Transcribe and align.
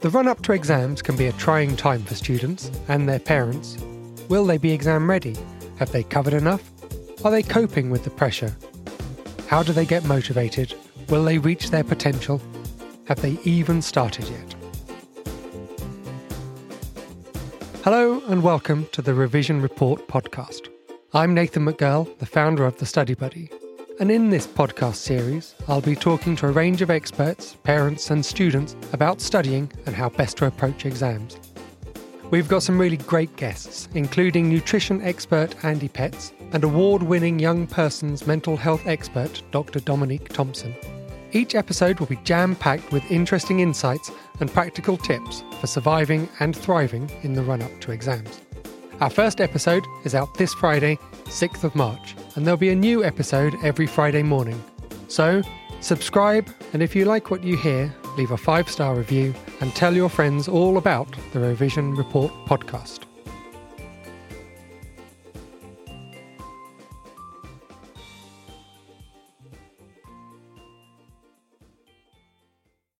The 0.00 0.10
run 0.10 0.28
up 0.28 0.42
to 0.42 0.52
exams 0.52 1.02
can 1.02 1.16
be 1.16 1.26
a 1.26 1.32
trying 1.32 1.74
time 1.74 2.04
for 2.04 2.14
students 2.14 2.70
and 2.86 3.08
their 3.08 3.18
parents. 3.18 3.76
Will 4.28 4.46
they 4.46 4.56
be 4.56 4.70
exam 4.70 5.10
ready? 5.10 5.34
Have 5.80 5.90
they 5.90 6.04
covered 6.04 6.34
enough? 6.34 6.62
Are 7.24 7.32
they 7.32 7.42
coping 7.42 7.90
with 7.90 8.04
the 8.04 8.10
pressure? 8.10 8.56
How 9.48 9.64
do 9.64 9.72
they 9.72 9.84
get 9.84 10.04
motivated? 10.04 10.72
Will 11.08 11.24
they 11.24 11.38
reach 11.38 11.70
their 11.70 11.82
potential? 11.82 12.40
Have 13.06 13.20
they 13.22 13.38
even 13.42 13.82
started 13.82 14.28
yet? 14.28 14.54
Hello 17.82 18.22
and 18.28 18.44
welcome 18.44 18.86
to 18.92 19.02
the 19.02 19.14
Revision 19.14 19.60
Report 19.60 20.06
podcast. 20.06 20.68
I'm 21.12 21.34
Nathan 21.34 21.64
McGurl, 21.64 22.16
the 22.20 22.26
founder 22.26 22.64
of 22.66 22.78
the 22.78 22.86
Study 22.86 23.14
Buddy. 23.14 23.50
And 24.00 24.12
in 24.12 24.30
this 24.30 24.46
podcast 24.46 24.94
series, 24.94 25.56
I'll 25.66 25.80
be 25.80 25.96
talking 25.96 26.36
to 26.36 26.46
a 26.46 26.52
range 26.52 26.82
of 26.82 26.90
experts, 26.90 27.56
parents, 27.64 28.10
and 28.10 28.24
students 28.24 28.76
about 28.92 29.20
studying 29.20 29.72
and 29.86 29.94
how 29.94 30.08
best 30.08 30.36
to 30.36 30.46
approach 30.46 30.86
exams. 30.86 31.36
We've 32.30 32.46
got 32.46 32.62
some 32.62 32.78
really 32.78 32.98
great 32.98 33.34
guests, 33.34 33.88
including 33.94 34.48
nutrition 34.48 35.02
expert 35.02 35.64
Andy 35.64 35.88
Petts 35.88 36.32
and 36.52 36.62
award 36.62 37.02
winning 37.02 37.40
young 37.40 37.66
person's 37.66 38.24
mental 38.24 38.56
health 38.56 38.86
expert 38.86 39.42
Dr. 39.50 39.80
Dominique 39.80 40.28
Thompson. 40.28 40.76
Each 41.32 41.56
episode 41.56 41.98
will 41.98 42.06
be 42.06 42.20
jam 42.22 42.54
packed 42.54 42.92
with 42.92 43.10
interesting 43.10 43.58
insights 43.58 44.12
and 44.38 44.52
practical 44.52 44.96
tips 44.96 45.42
for 45.60 45.66
surviving 45.66 46.28
and 46.38 46.54
thriving 46.56 47.10
in 47.22 47.32
the 47.32 47.42
run 47.42 47.62
up 47.62 47.80
to 47.80 47.90
exams. 47.90 48.42
Our 49.00 49.10
first 49.10 49.40
episode 49.40 49.86
is 50.04 50.16
out 50.16 50.34
this 50.34 50.52
Friday, 50.52 50.98
6th 51.26 51.62
of 51.62 51.76
March, 51.76 52.16
and 52.34 52.44
there'll 52.44 52.58
be 52.58 52.70
a 52.70 52.74
new 52.74 53.04
episode 53.04 53.54
every 53.62 53.86
Friday 53.86 54.24
morning. 54.24 54.60
So, 55.06 55.40
subscribe, 55.80 56.48
and 56.72 56.82
if 56.82 56.96
you 56.96 57.04
like 57.04 57.30
what 57.30 57.44
you 57.44 57.56
hear, 57.56 57.94
leave 58.16 58.32
a 58.32 58.36
five 58.36 58.68
star 58.68 58.96
review 58.96 59.34
and 59.60 59.72
tell 59.76 59.94
your 59.94 60.08
friends 60.08 60.48
all 60.48 60.78
about 60.78 61.06
the 61.32 61.38
Revision 61.38 61.94
Report 61.94 62.32
podcast. 62.46 63.07